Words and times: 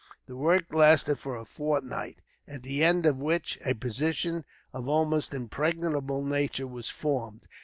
The 0.25 0.35
work 0.35 0.73
lasted 0.73 1.19
for 1.19 1.35
a 1.37 1.45
fortnight, 1.45 2.21
at 2.47 2.63
the 2.63 2.83
end 2.83 3.05
of 3.05 3.17
which 3.21 3.59
a 3.63 3.75
position 3.75 4.37
of 4.73 4.85
an 4.85 4.89
almost 4.89 5.31
impregnable 5.31 6.23
nature 6.25 6.65
was 6.65 6.89
formed. 6.89 7.43